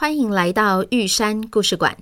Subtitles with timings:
[0.00, 1.96] 欢迎来到玉山故事馆。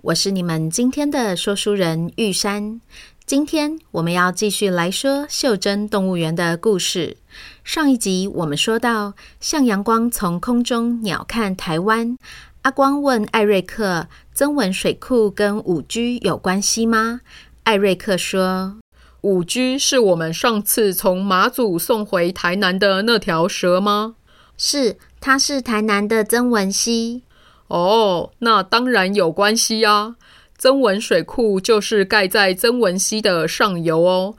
[0.00, 2.80] 我是你们今天的说书人玉山。
[3.26, 7.18] 今天我们要继续来说袖珍动物园的故事。
[7.62, 12.16] 上一集我们说到，向阳光从空中鸟瞰台湾。
[12.62, 17.20] 阿光问艾瑞克：“曾文水库跟五居有关系吗？”
[17.64, 18.78] 艾瑞克说
[19.20, 24.16] ：“五居是我们上次从马祖送回台南的那条蛇吗？”
[24.56, 27.24] 是，它是台南的曾文溪。
[27.72, 30.16] 哦，那当然有关系呀！
[30.58, 34.34] 曾文水库就是盖在曾文溪的上游哦。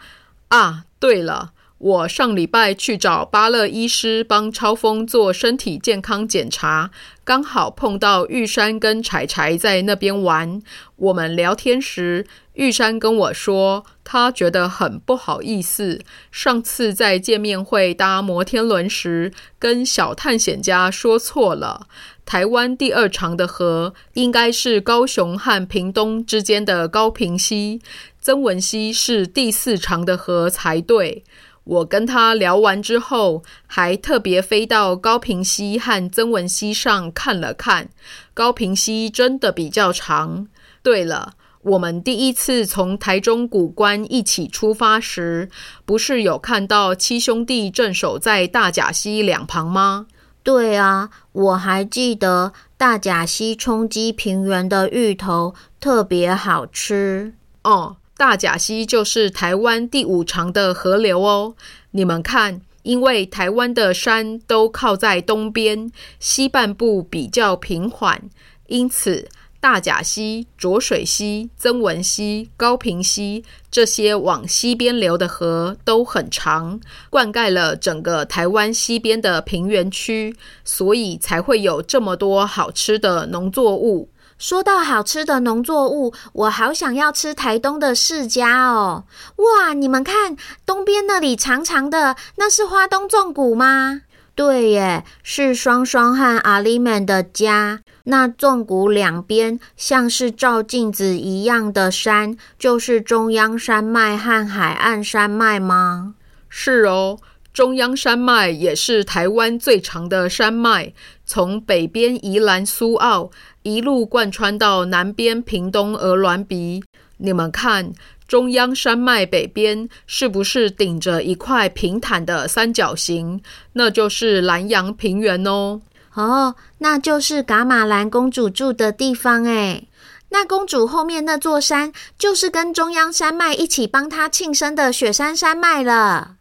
[0.50, 1.53] 啊，对了，
[1.84, 6.92] 我上礼拜去找巴乐医师帮超峰做身体健康检查，
[7.26, 10.62] 刚好碰到玉山跟柴柴在那边玩。
[10.96, 16.00] 我们聊天时，玉山跟我说，他觉得很不好意思，
[16.32, 21.88] 上次在见面会搭摩天轮时，跟小探险家说错了。
[22.26, 27.82] 台湾第二长的河应该是高雄和屏东之间的高屏溪，
[28.22, 31.26] 曾文溪是第四长的河才对。
[31.64, 37.90] 我跟他聊完之后，还特别飞到高平溪和曾文溪上看了看，
[38.34, 40.48] 高平溪真的比较长。
[40.82, 41.34] 对了。
[41.64, 45.50] 我们第一次从台中古关一起出发时，
[45.86, 50.08] 不是有看到七兄弟镇守在大甲溪两旁吗？
[50.44, 57.34] 对啊，我还记得大甲溪冲击平原的芋头特别好吃。
[57.64, 61.56] 哦，大甲溪就是台湾第五长的河流哦。
[61.92, 68.22] 你们看，因为台湾的山都靠在东边，西半部比较平缓，
[68.68, 69.28] 因此。
[69.60, 84.10] 大甲溪、浊水溪、曾文溪、高屏溪这些往西边流的河都很长，灌溉了整个台湾西边的平原区，所以才会有这么多好吃的农作物。
[84.44, 89.06] 说到好吃的农作物，我好想要吃台东的释迦哦！
[89.38, 94.02] 哇，你们看东边那里长长的，那是花东纵谷吗？
[94.36, 97.80] 对耶，是双双和阿里们的家。
[98.04, 106.16] 那纵谷两边像是照镜子一样的山，就是中央山脉和海岸山脉吗？
[106.50, 107.18] 是哦，
[107.54, 110.94] 中央山脉也是台湾最长的山脉，
[111.26, 113.32] 从北边宜兰苏澳
[113.64, 116.84] 一路贯穿到南边屏东鹅銮鼻。
[117.18, 117.94] 你们看，
[118.28, 123.42] 中央山脉北边是不是顶着一块平坦的三角形？
[123.74, 125.82] 那就是兰阳平原哦。
[126.14, 129.88] 哦，那就是噶玛兰公主住的地方诶。
[130.30, 136.36] 那公主后面那座山，就是跟中央山脉一起帮她庆生的雪山山脉了。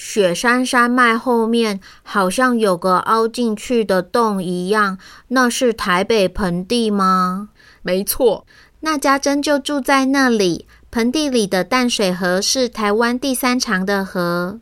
[0.00, 7.48] 雪山山脉后面好像有个凹进去的洞一样，那是台北盆地吗？
[7.82, 8.46] 没错，
[8.78, 10.68] 那家珍就住在那里。
[10.92, 14.60] 盆地里的淡水河是台湾第三长的河。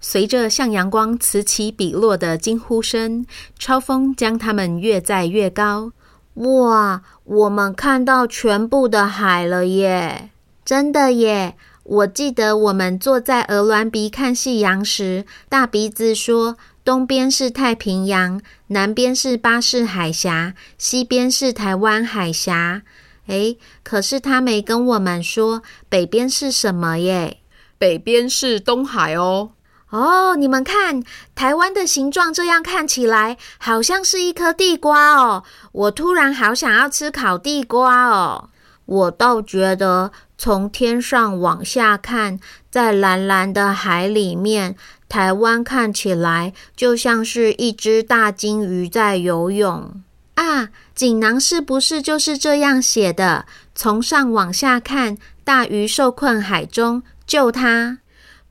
[0.00, 3.24] 随着向阳光此起彼落的惊呼声，
[3.56, 5.92] 超风将它们越载越高。
[6.34, 10.30] 哇，我们看到全部的海了耶！
[10.64, 11.56] 真的耶！
[11.84, 22.82] 我记得我们坐在鹅銮鼻看夕阳时，大鼻子说东边是太平洋，南边是巴士海峡，西边是台湾海峡。
[23.26, 27.38] 诶，可是他没跟我们说北边是什么耶？
[27.78, 29.50] 北边是东海哦。
[29.90, 31.02] 哦，你们看，
[31.34, 35.42] 台湾的形状这样看起来好像是一颗地瓜哦。
[35.72, 38.48] 我突然好想要吃烤地瓜哦。
[38.86, 40.10] 我倒觉得
[40.44, 44.74] 从天上往下看，在蓝蓝的海里面，
[45.08, 50.02] 台湾看起来就像是一只大鲸鱼在游泳
[50.34, 50.70] 啊。
[50.96, 53.46] 锦囊是不是就是这样写的？
[53.76, 57.98] 从上往下看，大鱼受困海中，救它。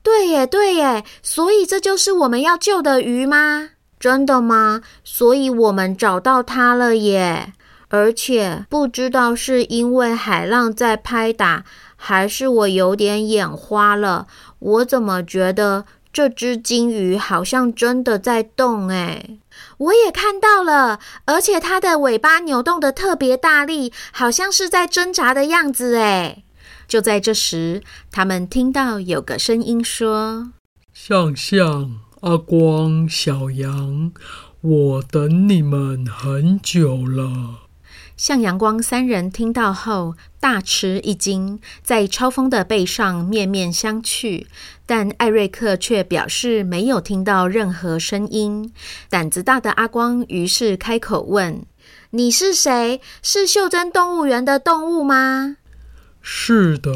[0.02, 3.68] 对耶，对耶，所以这就是我们要救的鱼吗？
[4.00, 4.80] 真的吗？
[5.04, 7.52] 所以我们找到它了耶！
[7.92, 11.62] 而且不知道是因为海浪在拍打，
[11.94, 14.26] 还是我有点眼花了。
[14.58, 18.88] 我怎么觉得这只鲸鱼好像真的在动？
[18.88, 19.38] 诶
[19.76, 25.96] 我也看到了，而且它的尾巴扭动得特别大力，好像是在挣扎的样子。
[25.96, 26.44] 哎，
[26.88, 30.52] 就在这时，他们听到有个声音说
[30.94, 34.12] ：“向向、阿光、小羊，
[34.62, 37.58] 我等你们很久了。”
[38.22, 44.46] 向阳光三人听到后大吃一惊，在超风的背上面面相觑，
[44.86, 48.72] 但艾瑞克却表示没有听到任何声音。
[49.10, 51.66] 胆子大的阿光于是开口问
[52.10, 53.00] ：“你是谁？
[53.24, 55.56] 是袖珍动物园的动物吗
[56.22, 56.92] ？”“是的，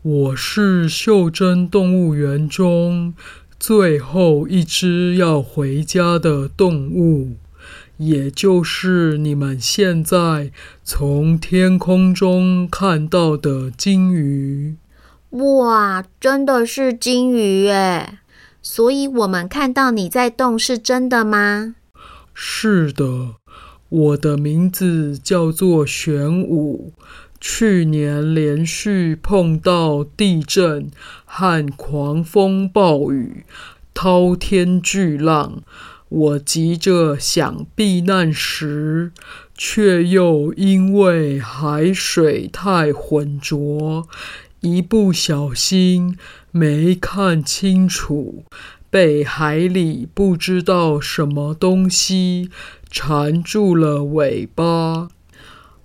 [0.00, 3.12] 我是袖珍动物园中
[3.60, 7.36] 最后一只要回家的动物。”
[7.96, 10.50] 也就是你们现在
[10.84, 14.76] 从天空中看到的鲸鱼。
[15.30, 18.18] 哇，真的是鲸鱼耶！
[18.62, 21.74] 所以我们看到你在动是真的吗？
[22.34, 23.34] 是的，
[23.88, 26.92] 我的名字叫做玄武。
[27.40, 30.90] 去年连续碰到地震
[31.24, 33.44] 和狂风暴雨，
[33.94, 35.62] 滔天巨浪。
[36.08, 39.12] 我急着想避难时，
[39.54, 44.08] 却又因为海水太浑浊，
[44.60, 46.16] 一不小心
[46.50, 48.44] 没看清楚，
[48.88, 52.48] 被海里不知道什么东西
[52.90, 55.08] 缠住了尾巴。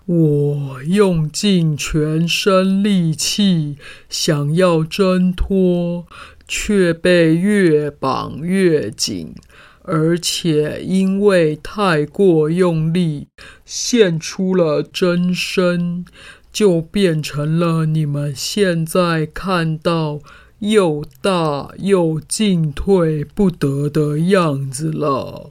[0.06, 3.78] 我用尽全身力气
[4.10, 6.06] 想要挣脱，
[6.48, 9.36] 却被越绑越紧。
[9.84, 13.28] 而且因为太过用力，
[13.66, 16.06] 现出了真身，
[16.52, 20.20] 就变成了你们现在看到
[20.60, 25.50] 又大又进退不得的样子了。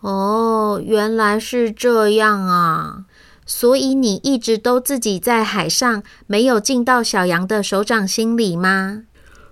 [0.00, 3.04] 哦，原来是这样啊！
[3.44, 9.02] 所以你一直都自己在海上，没有进到小羊的手掌心里吗？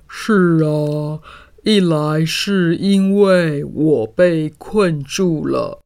[0.08, 1.20] 是啊。
[1.66, 5.80] 一来是因为我被困住了，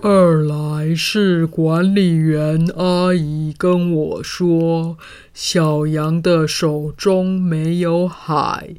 [0.00, 4.96] 二来是管理员阿姨跟我说，
[5.34, 8.76] 小羊的手中没有海，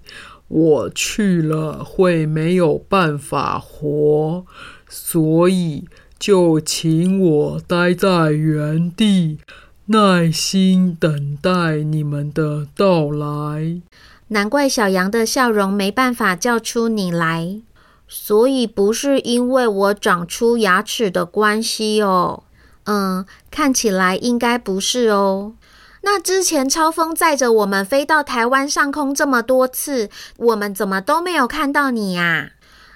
[0.47, 4.45] 我去了会没有办法活，
[4.87, 5.83] 所以
[6.17, 9.39] 就请我待在原地，
[9.87, 13.81] 耐心等待你们的到来。
[14.29, 17.61] 难怪小羊的笑容没办法叫出你来，
[18.07, 22.43] 所以不是因为我长出牙齿的关系哦。
[22.85, 25.53] 嗯，看起来应该不是哦。
[26.01, 32.51] 那之前超风载着我们飞到台湾上空这么多次，我们怎么都没有看到你呀？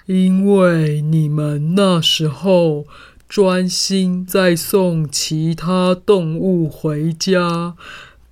[0.06, 2.84] 因为你们那时候
[3.28, 7.74] 专心在送其他动物回家。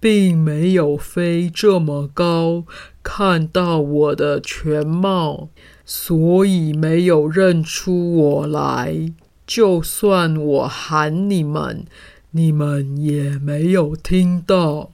[0.02, 2.64] 并没有飞这么高，
[3.04, 5.49] 看到我的全貌，
[5.84, 9.12] 所以没有认出我来。
[9.46, 11.84] 就算我喊你们，
[12.32, 14.90] 你们也没有听到。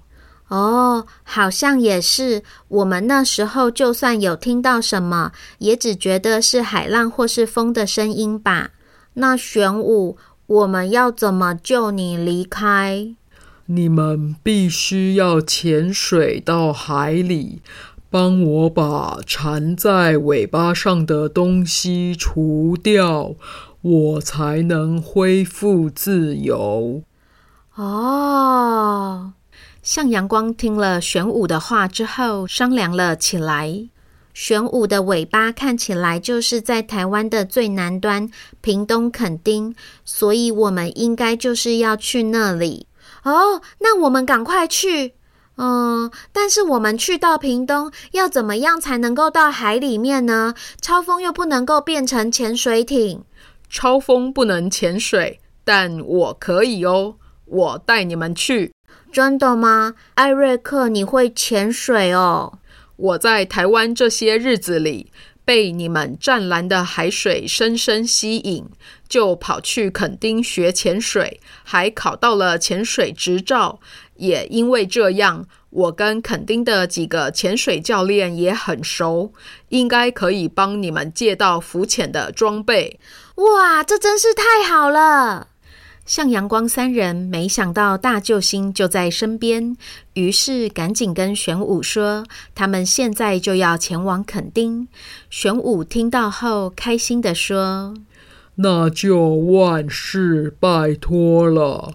[0.49, 2.43] 哦，好像也是。
[2.69, 8.72] 我们那时候就算有听到什么，也只觉得是海浪或是风的声音吧。
[9.14, 13.14] 那玄武，我们要怎么救你离开？
[13.70, 17.60] 你们必须要潜水到海里，
[18.08, 23.34] 帮我把缠在尾巴上的东西除掉，
[23.82, 27.03] 我才能恢复自由。
[27.75, 29.34] 哦，
[29.82, 33.91] 向阳光听了玄武的话之后，商量了起来。
[34.32, 38.31] 玄武的尾巴看起来就是在台湾的最南端，
[38.63, 39.75] 屏东垦丁，
[40.06, 42.87] 所以我们应该就是要去那里。
[43.25, 45.15] 哦，那我们赶快去。
[45.56, 50.55] 嗯，但是我们去到屏东，要怎么样才能够到海里面呢？
[50.81, 53.25] 超风又不能够变成潜水艇。
[53.69, 57.17] 超风不能潜水，但我可以哦。
[57.44, 58.72] 我带你们去。
[59.10, 59.94] 真的吗？
[60.15, 62.58] 艾瑞克，你会潜水哦？
[62.96, 65.10] 我在台湾这些日子里。
[65.48, 68.67] 被你们湛蓝的海水深深吸引，
[69.08, 73.81] 就跑去垦丁学潜水，还考到了潜水执照。
[74.17, 79.32] 也因为这样，我跟垦丁的几个潜水教练也很熟，
[79.70, 83.00] 应该可以帮你们借到浮潜的装备。
[83.36, 85.47] 哇，这真是太好了！
[86.08, 89.77] 向阳光三人没想到大救星就在身边，
[90.15, 92.24] 于是赶紧跟玄武说，
[92.55, 94.88] 他们现在就要前往垦丁。
[95.29, 97.93] 玄武听到后开心地说
[98.56, 101.93] ：“那就万事拜托了。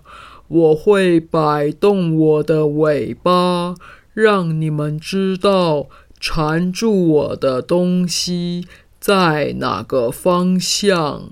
[0.47, 3.73] 我会摆动我的尾巴，
[4.13, 5.87] 让你们知道
[6.19, 8.67] 缠住我的东西
[8.99, 11.31] 在哪个方向。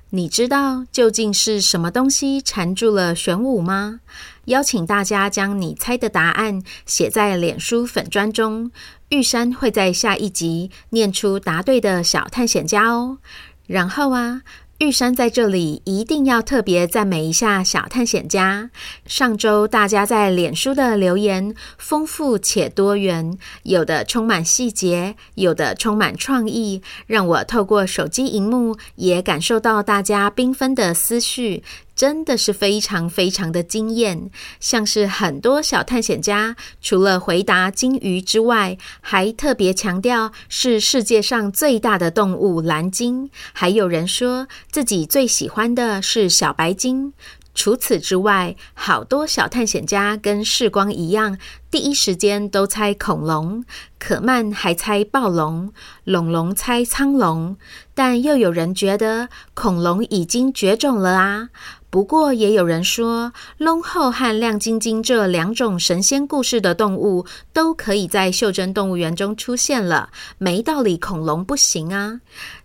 [0.13, 4.01] 你知道究竟是什么东西缠住了玄武吗？
[4.45, 8.71] 邀请大家将你猜的答案写在脸书粉砖中，
[9.09, 13.17] 玉山会在下一集念出答对的小探险家哦。
[13.67, 14.43] 然后啊。
[14.81, 18.71] 玉山在这里一定要特别赞美一下小探险家。
[19.05, 31.61] 上周大家在脸书的留言丰富且多元，有的充满细节，有的充满创意，让我透过手机荧幕也感受到大家缤纷的思绪。
[32.01, 47.13] 真的是非常非常的惊艳，像是很多小探险家除了回答鲸鱼之外，还特别强调是世界上最大的动物蓝鲸，还有人说自己最喜欢的是小白鲸。
[47.53, 51.37] 除此之外，好多小探险家跟世光一样，
[51.69, 53.63] 第一时间都猜恐龙，
[53.99, 55.73] 可曼还猜暴龙，
[56.05, 57.57] 龙龙猜苍龙，
[57.93, 61.49] 但又有人觉得恐龙已经绝种了啊。
[61.89, 72.21] 不过也有人说，龙后和亮晶晶这两种神仙故事的动物都可以在袖珍动物园中出现了，没道理恐龙不行啊。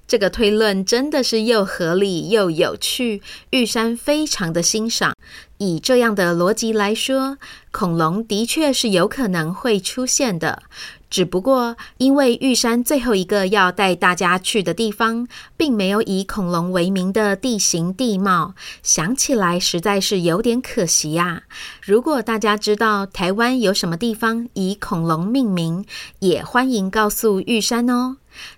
[0.07, 3.21] 这个推论真的是又合理又有趣，
[3.51, 5.15] 玉山非常的欣赏。
[5.59, 7.39] 以这样的逻辑来说，
[7.73, 10.63] 恐龙的确是有可能会出现的。
[11.09, 21.45] 只不过因为玉山最后一个要带大家去的地方，并没有以恐龙为名的地形地貌，想起来实在是有点可惜呀。
[21.83, 25.85] 如果大家知道台湾有什么地方以恐龙命名，
[26.19, 28.17] 也欢迎告诉玉山哦。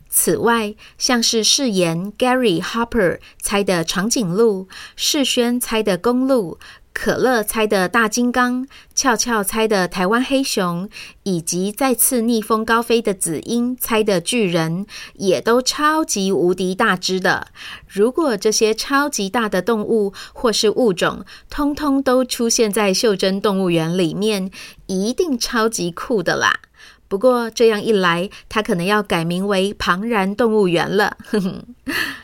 [0.09, 6.59] 此外，像是誓言 Gary Hopper 猜的长颈鹿，世轩猜的公鹿，
[7.00, 10.90] 可乐猜的大金刚，俏俏猜的台湾黑熊，
[11.23, 17.47] 以及再次逆风高飞的紫英猜的巨人，也都超级无敌大只的。
[17.87, 24.50] 如果这些超级大的动物或是物种，通通都出现在袖珍动物园里面，
[24.88, 26.59] 一定超级酷的啦！
[27.07, 31.17] 不过这样一来，它可能要改名为庞然动物园了。
[31.25, 31.64] 哼哼，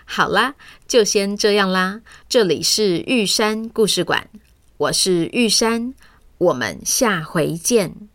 [0.05, 0.57] 好啦，
[0.89, 2.01] 就先这样啦。
[2.29, 4.29] 这里是玉山故事馆，
[4.77, 5.95] 我是玉山，
[6.37, 8.09] 我们下回见。